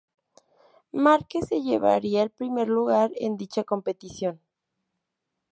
[0.93, 4.41] Márquez se llevaría el primer lugar en dicha competición.